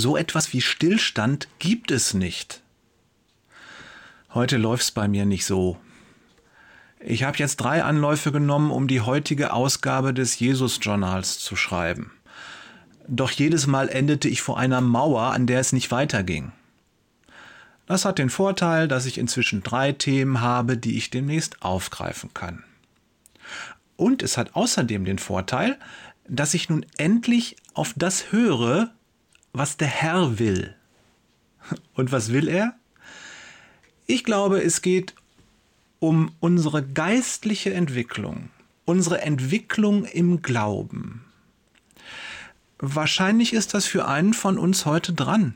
so 0.00 0.16
etwas 0.16 0.52
wie 0.52 0.60
Stillstand 0.60 1.46
gibt 1.58 1.90
es 1.90 2.14
nicht. 2.14 2.62
Heute 4.34 4.56
läuft's 4.56 4.90
bei 4.90 5.06
mir 5.06 5.24
nicht 5.24 5.46
so. 5.46 5.76
Ich 6.98 7.22
habe 7.22 7.38
jetzt 7.38 7.56
drei 7.56 7.82
Anläufe 7.82 8.32
genommen, 8.32 8.70
um 8.70 8.88
die 8.88 9.00
heutige 9.00 9.52
Ausgabe 9.52 10.12
des 10.12 10.38
Jesus-Journals 10.38 11.38
zu 11.38 11.56
schreiben. 11.56 12.12
Doch 13.08 13.30
jedes 13.30 13.66
Mal 13.66 13.88
endete 13.88 14.28
ich 14.28 14.42
vor 14.42 14.58
einer 14.58 14.80
Mauer, 14.80 15.32
an 15.32 15.46
der 15.46 15.60
es 15.60 15.72
nicht 15.72 15.90
weiterging. 15.90 16.52
Das 17.86 18.04
hat 18.04 18.18
den 18.18 18.30
Vorteil, 18.30 18.86
dass 18.86 19.06
ich 19.06 19.18
inzwischen 19.18 19.62
drei 19.62 19.92
Themen 19.92 20.40
habe, 20.40 20.76
die 20.76 20.96
ich 20.96 21.10
demnächst 21.10 21.62
aufgreifen 21.62 22.32
kann. 22.34 22.62
Und 23.96 24.22
es 24.22 24.36
hat 24.36 24.54
außerdem 24.54 25.04
den 25.04 25.18
Vorteil, 25.18 25.76
dass 26.28 26.54
ich 26.54 26.68
nun 26.68 26.86
endlich 26.98 27.56
auf 27.74 27.92
das 27.96 28.30
höre, 28.30 28.92
was 29.52 29.76
der 29.76 29.88
Herr 29.88 30.38
will. 30.38 30.74
Und 31.94 32.12
was 32.12 32.32
will 32.32 32.48
er? 32.48 32.74
Ich 34.06 34.24
glaube, 34.24 34.62
es 34.62 34.82
geht 34.82 35.14
um 36.00 36.32
unsere 36.40 36.82
geistliche 36.82 37.72
Entwicklung, 37.72 38.50
unsere 38.84 39.20
Entwicklung 39.20 40.04
im 40.04 40.42
Glauben. 40.42 41.24
Wahrscheinlich 42.78 43.52
ist 43.52 43.74
das 43.74 43.86
für 43.86 44.08
einen 44.08 44.34
von 44.34 44.58
uns 44.58 44.86
heute 44.86 45.12
dran. 45.12 45.54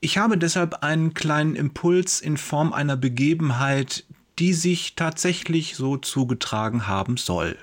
Ich 0.00 0.18
habe 0.18 0.38
deshalb 0.38 0.82
einen 0.82 1.12
kleinen 1.14 1.54
Impuls 1.54 2.20
in 2.20 2.38
Form 2.38 2.72
einer 2.72 2.96
Begebenheit, 2.96 4.04
die 4.38 4.54
sich 4.54 4.96
tatsächlich 4.96 5.76
so 5.76 5.98
zugetragen 5.98 6.86
haben 6.86 7.18
soll. 7.18 7.58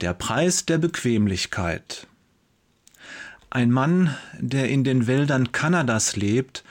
Der 0.00 0.14
Preis 0.14 0.64
der 0.64 0.78
Bequemlichkeit. 0.78 2.07
Ein 3.50 3.70
Mann, 3.70 4.14
der 4.38 4.68
in 4.68 4.84
den 4.84 5.06
Wäldern 5.06 5.52
Kanadas 5.52 6.16
lebt, 6.16 6.64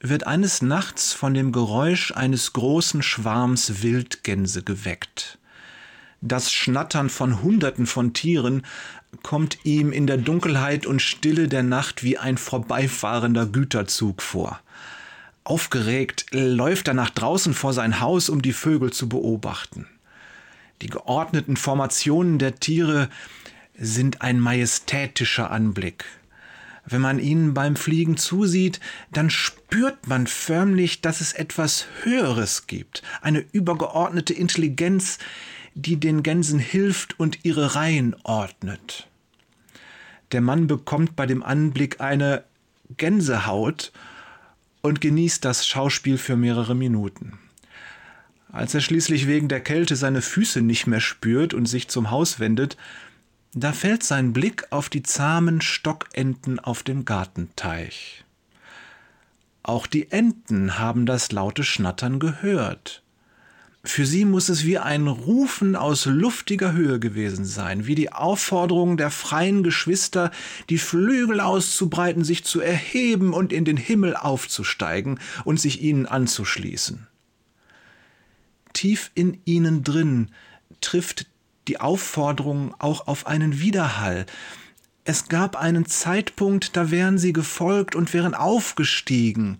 wird 0.00 0.26
eines 0.26 0.62
Nachts 0.62 1.12
von 1.12 1.32
dem 1.32 1.52
Geräusch 1.52 2.10
eines 2.12 2.52
großen 2.52 3.02
Schwarms 3.02 3.82
Wildgänse 3.82 4.64
geweckt. 4.64 5.38
Das 6.20 6.52
Schnattern 6.52 7.08
von 7.08 7.42
Hunderten 7.42 7.86
von 7.86 8.14
Tieren 8.14 8.66
kommt 9.22 9.58
ihm 9.64 9.92
in 9.92 10.08
der 10.08 10.16
Dunkelheit 10.16 10.86
und 10.86 11.00
Stille 11.00 11.46
der 11.46 11.62
Nacht 11.62 12.02
wie 12.02 12.18
ein 12.18 12.36
vorbeifahrender 12.36 13.46
Güterzug 13.46 14.20
vor. 14.20 14.58
Aufgeregt 15.44 16.26
läuft 16.32 16.88
er 16.88 16.94
nach 16.94 17.10
draußen 17.10 17.54
vor 17.54 17.72
sein 17.72 18.00
Haus, 18.00 18.28
um 18.28 18.42
die 18.42 18.52
Vögel 18.52 18.92
zu 18.92 19.08
beobachten. 19.08 19.86
Die 20.82 20.88
geordneten 20.88 21.56
Formationen 21.56 22.40
der 22.40 22.56
Tiere 22.56 23.08
sind 23.78 24.22
ein 24.22 24.40
majestätischer 24.40 25.50
Anblick. 25.50 26.04
Wenn 26.84 27.00
man 27.00 27.18
ihnen 27.18 27.54
beim 27.54 27.76
Fliegen 27.76 28.16
zusieht, 28.16 28.80
dann 29.12 29.30
spürt 29.30 30.06
man 30.08 30.26
förmlich, 30.26 31.00
dass 31.00 31.20
es 31.20 31.32
etwas 31.32 31.86
Höheres 32.02 32.66
gibt, 32.66 33.02
eine 33.20 33.44
übergeordnete 33.52 34.32
Intelligenz, 34.32 35.18
die 35.74 35.98
den 36.00 36.22
Gänsen 36.22 36.58
hilft 36.58 37.20
und 37.20 37.44
ihre 37.44 37.74
Reihen 37.74 38.16
ordnet. 38.22 39.06
Der 40.32 40.40
Mann 40.40 40.66
bekommt 40.66 41.14
bei 41.14 41.26
dem 41.26 41.42
Anblick 41.42 42.00
eine 42.00 42.44
Gänsehaut 42.96 43.92
und 44.80 45.00
genießt 45.00 45.44
das 45.44 45.66
Schauspiel 45.66 46.18
für 46.18 46.36
mehrere 46.36 46.74
Minuten. 46.74 47.38
Als 48.50 48.74
er 48.74 48.80
schließlich 48.80 49.26
wegen 49.26 49.48
der 49.48 49.60
Kälte 49.60 49.94
seine 49.94 50.22
Füße 50.22 50.62
nicht 50.62 50.86
mehr 50.86 51.00
spürt 51.00 51.52
und 51.52 51.66
sich 51.66 51.88
zum 51.88 52.10
Haus 52.10 52.40
wendet, 52.40 52.78
da 53.54 53.72
fällt 53.72 54.02
sein 54.02 54.32
Blick 54.32 54.66
auf 54.70 54.88
die 54.88 55.02
zahmen 55.02 55.60
Stockenten 55.60 56.58
auf 56.58 56.82
dem 56.82 57.04
Gartenteich. 57.04 58.24
Auch 59.62 59.86
die 59.86 60.10
Enten 60.10 60.78
haben 60.78 61.06
das 61.06 61.32
laute 61.32 61.64
Schnattern 61.64 62.18
gehört. 62.18 63.02
Für 63.84 64.06
sie 64.06 64.24
muss 64.24 64.48
es 64.48 64.64
wie 64.64 64.78
ein 64.78 65.06
Rufen 65.06 65.76
aus 65.76 66.04
luftiger 66.04 66.72
Höhe 66.72 66.98
gewesen 66.98 67.44
sein, 67.44 67.86
wie 67.86 67.94
die 67.94 68.12
Aufforderung 68.12 68.96
der 68.96 69.10
freien 69.10 69.62
Geschwister, 69.62 70.30
die 70.68 70.78
Flügel 70.78 71.40
auszubreiten, 71.40 72.24
sich 72.24 72.44
zu 72.44 72.60
erheben 72.60 73.32
und 73.32 73.52
in 73.52 73.64
den 73.64 73.76
Himmel 73.76 74.16
aufzusteigen 74.16 75.20
und 75.44 75.60
sich 75.60 75.80
ihnen 75.80 76.06
anzuschließen. 76.06 77.06
Tief 78.72 79.10
in 79.14 79.40
ihnen 79.44 79.84
drin 79.84 80.32
trifft 80.80 81.26
die 81.68 81.80
Aufforderung 81.80 82.74
auch 82.78 83.06
auf 83.06 83.26
einen 83.26 83.60
Widerhall. 83.60 84.26
Es 85.04 85.28
gab 85.28 85.56
einen 85.56 85.86
Zeitpunkt, 85.86 86.76
da 86.76 86.90
wären 86.90 87.18
sie 87.18 87.32
gefolgt 87.32 87.94
und 87.94 88.12
wären 88.12 88.34
aufgestiegen. 88.34 89.58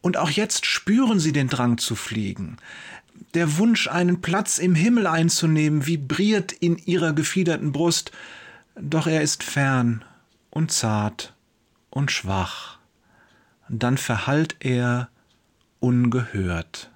Und 0.00 0.16
auch 0.16 0.30
jetzt 0.30 0.66
spüren 0.66 1.20
sie 1.20 1.32
den 1.32 1.48
Drang 1.48 1.78
zu 1.78 1.94
fliegen. 1.94 2.58
Der 3.34 3.56
Wunsch, 3.58 3.88
einen 3.88 4.20
Platz 4.20 4.58
im 4.58 4.74
Himmel 4.74 5.06
einzunehmen, 5.06 5.86
vibriert 5.86 6.52
in 6.52 6.76
ihrer 6.76 7.12
gefiederten 7.12 7.72
Brust, 7.72 8.12
doch 8.74 9.06
er 9.06 9.22
ist 9.22 9.42
fern 9.42 10.04
und 10.50 10.72
zart 10.72 11.34
und 11.90 12.10
schwach. 12.10 12.78
Dann 13.68 13.96
verhallt 13.96 14.56
er 14.60 15.08
ungehört. 15.80 16.90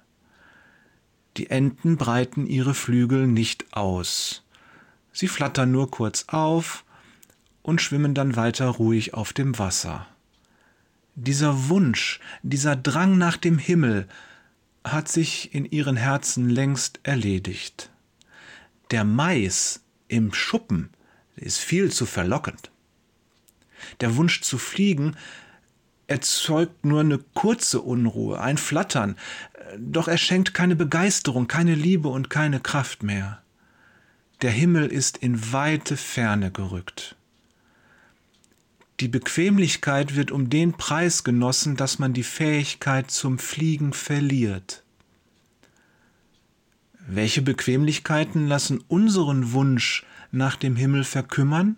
Die 1.37 1.51
Enten 1.51 1.97
breiten 1.97 2.47
ihre 2.47 2.73
Flügel 2.73 3.27
nicht 3.27 3.71
aus. 3.73 4.43
Sie 5.13 5.27
flattern 5.27 5.71
nur 5.71 5.91
kurz 5.91 6.25
auf 6.27 6.83
und 7.61 7.79
schwimmen 7.79 8.15
dann 8.15 8.35
weiter 8.35 8.67
ruhig 8.67 9.13
auf 9.13 9.33
dem 9.33 9.59
Wasser. 9.59 10.07
Dieser 11.13 11.69
Wunsch, 11.69 12.19
dieser 12.41 12.75
Drang 12.75 13.17
nach 13.19 13.37
dem 13.37 13.59
Himmel 13.59 14.07
hat 14.83 15.09
sich 15.09 15.53
in 15.53 15.65
ihren 15.65 15.97
Herzen 15.97 16.49
längst 16.49 16.99
erledigt. 17.03 17.91
Der 18.89 19.03
Mais 19.03 19.81
im 20.07 20.33
Schuppen 20.33 20.89
ist 21.35 21.59
viel 21.59 21.91
zu 21.91 22.07
verlockend. 22.07 22.71
Der 23.99 24.15
Wunsch 24.15 24.41
zu 24.41 24.57
fliegen 24.57 25.15
erzeugt 26.07 26.85
nur 26.85 27.01
eine 27.01 27.19
kurze 27.33 27.81
Unruhe, 27.81 28.39
ein 28.39 28.57
Flattern, 28.57 29.15
doch 29.77 30.07
er 30.07 30.17
schenkt 30.17 30.53
keine 30.53 30.75
Begeisterung, 30.75 31.47
keine 31.47 31.75
Liebe 31.75 32.07
und 32.07 32.29
keine 32.29 32.59
Kraft 32.59 33.03
mehr. 33.03 33.41
Der 34.41 34.51
Himmel 34.51 34.87
ist 34.87 35.17
in 35.17 35.51
weite 35.51 35.97
Ferne 35.97 36.51
gerückt. 36.51 37.15
Die 38.99 39.07
Bequemlichkeit 39.07 40.15
wird 40.15 40.31
um 40.31 40.49
den 40.49 40.73
Preis 40.73 41.23
genossen, 41.23 41.75
dass 41.75 41.99
man 41.99 42.13
die 42.13 42.23
Fähigkeit 42.23 43.11
zum 43.11 43.37
Fliegen 43.37 43.93
verliert. 43.93 44.83
Welche 47.07 47.41
Bequemlichkeiten 47.41 48.47
lassen 48.47 48.83
unseren 48.87 49.51
Wunsch 49.53 50.05
nach 50.31 50.55
dem 50.55 50.75
Himmel 50.75 51.03
verkümmern? 51.03 51.77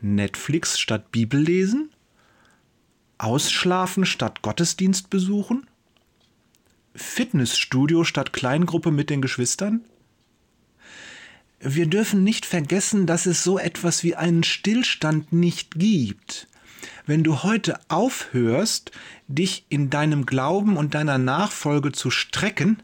Netflix 0.00 0.78
statt 0.78 1.10
Bibel 1.12 1.40
lesen? 1.40 1.90
Ausschlafen 3.18 4.06
statt 4.06 4.42
Gottesdienst 4.42 5.10
besuchen? 5.10 5.66
Fitnessstudio 6.94 8.04
statt 8.04 8.32
Kleingruppe 8.32 8.90
mit 8.90 9.10
den 9.10 9.22
Geschwistern? 9.22 9.84
Wir 11.60 11.86
dürfen 11.86 12.24
nicht 12.24 12.44
vergessen, 12.44 13.06
dass 13.06 13.26
es 13.26 13.42
so 13.42 13.58
etwas 13.58 14.04
wie 14.04 14.16
einen 14.16 14.44
Stillstand 14.44 15.32
nicht 15.32 15.76
gibt. 15.76 16.46
Wenn 17.06 17.24
du 17.24 17.42
heute 17.42 17.80
aufhörst, 17.88 18.90
dich 19.28 19.64
in 19.68 19.90
deinem 19.90 20.26
Glauben 20.26 20.76
und 20.76 20.94
deiner 20.94 21.18
Nachfolge 21.18 21.92
zu 21.92 22.10
strecken, 22.10 22.82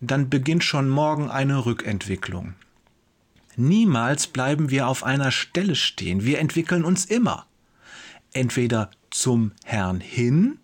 dann 0.00 0.28
beginnt 0.28 0.64
schon 0.64 0.88
morgen 0.88 1.30
eine 1.30 1.64
Rückentwicklung. 1.64 2.54
Niemals 3.56 4.28
bleiben 4.28 4.70
wir 4.70 4.86
auf 4.86 5.02
einer 5.02 5.32
Stelle 5.32 5.74
stehen, 5.74 6.24
wir 6.24 6.38
entwickeln 6.38 6.84
uns 6.84 7.04
immer. 7.06 7.46
Entweder 8.32 8.90
zum 9.10 9.52
Herrn 9.64 10.00
hin 10.00 10.58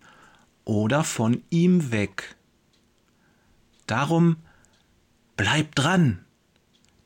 oder 0.63 1.03
von 1.03 1.43
ihm 1.49 1.91
weg. 1.91 2.35
Darum 3.87 4.37
bleib 5.37 5.75
dran. 5.75 6.25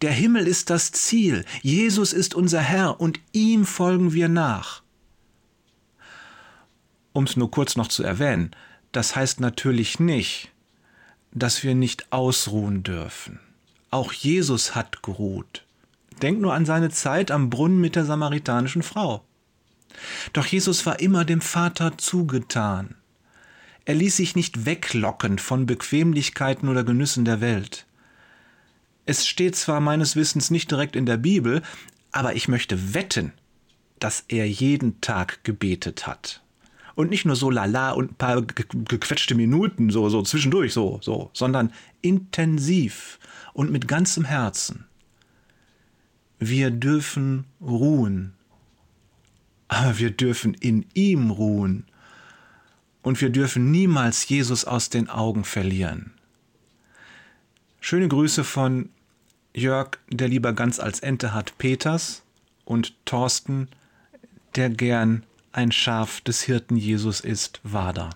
Der 0.01 0.11
Himmel 0.11 0.47
ist 0.47 0.69
das 0.69 0.93
Ziel, 0.93 1.43
Jesus 1.61 2.13
ist 2.13 2.33
unser 2.33 2.61
Herr 2.61 3.01
und 3.01 3.19
ihm 3.33 3.65
folgen 3.65 4.13
wir 4.13 4.29
nach. 4.29 4.81
Um 7.11 7.25
es 7.25 7.35
nur 7.35 7.51
kurz 7.51 7.75
noch 7.75 7.89
zu 7.89 8.03
erwähnen, 8.03 8.51
das 8.93 9.15
heißt 9.15 9.41
natürlich 9.41 9.99
nicht, 9.99 10.51
dass 11.31 11.63
wir 11.63 11.75
nicht 11.75 12.13
ausruhen 12.13 12.83
dürfen. 12.83 13.39
Auch 13.91 14.13
Jesus 14.13 14.73
hat 14.73 15.03
geruht. 15.03 15.65
Denk 16.21 16.39
nur 16.39 16.53
an 16.53 16.65
seine 16.65 16.89
Zeit 16.89 17.31
am 17.31 17.49
Brunnen 17.49 17.81
mit 17.81 17.95
der 17.95 18.05
samaritanischen 18.05 18.83
Frau. 18.83 19.23
Doch 20.33 20.45
Jesus 20.45 20.85
war 20.85 20.99
immer 20.99 21.25
dem 21.25 21.41
Vater 21.41 21.97
zugetan. 21.97 22.95
Er 23.85 23.95
ließ 23.95 24.17
sich 24.17 24.35
nicht 24.35 24.65
weglocken 24.65 25.39
von 25.39 25.65
Bequemlichkeiten 25.65 26.69
oder 26.69 26.83
Genüssen 26.83 27.25
der 27.25 27.41
Welt. 27.41 27.85
Es 29.05 29.27
steht 29.27 29.55
zwar 29.55 29.79
meines 29.79 30.15
Wissens 30.15 30.51
nicht 30.51 30.69
direkt 30.69 30.95
in 30.95 31.07
der 31.07 31.17
Bibel, 31.17 31.63
aber 32.11 32.35
ich 32.35 32.47
möchte 32.47 32.93
wetten, 32.93 33.33
dass 33.97 34.25
er 34.27 34.47
jeden 34.47 35.01
Tag 35.01 35.43
gebetet 35.43 36.05
hat. 36.05 36.43
Und 36.95 37.09
nicht 37.09 37.25
nur 37.25 37.35
so 37.35 37.49
lala 37.49 37.91
und 37.91 38.11
ein 38.11 38.15
paar 38.15 38.41
gequetschte 38.41 39.33
Minuten, 39.33 39.89
so, 39.89 40.09
so 40.09 40.21
zwischendurch, 40.21 40.73
so, 40.73 40.99
so, 41.01 41.31
sondern 41.33 41.73
intensiv 42.01 43.19
und 43.53 43.71
mit 43.71 43.87
ganzem 43.87 44.25
Herzen. 44.25 44.85
Wir 46.39 46.71
dürfen 46.71 47.45
ruhen, 47.61 48.33
wir 49.95 50.11
dürfen 50.11 50.53
in 50.53 50.85
ihm 50.93 51.31
ruhen 51.31 51.85
und 53.01 53.21
wir 53.21 53.29
dürfen 53.29 53.71
niemals 53.71 54.27
Jesus 54.27 54.65
aus 54.65 54.89
den 54.89 55.09
Augen 55.09 55.43
verlieren. 55.43 56.11
Schöne 57.79 58.07
Grüße 58.07 58.43
von 58.43 58.89
Jörg, 59.53 59.97
der 60.09 60.27
lieber 60.27 60.53
ganz 60.53 60.79
als 60.79 60.99
Ente 60.99 61.33
hat, 61.33 61.57
Peters 61.57 62.23
und 62.65 62.93
Thorsten, 63.05 63.67
der 64.55 64.69
gern 64.69 65.23
ein 65.51 65.71
Schaf 65.71 66.21
des 66.21 66.41
Hirten 66.43 66.75
Jesus 66.75 67.21
ist, 67.21 67.59
Wader. 67.63 68.09